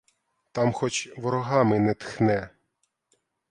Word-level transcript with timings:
Там 0.51 0.73
хоч 0.73 1.09
ворогами 1.17 1.79
не 1.79 1.93
тхне. 1.93 2.49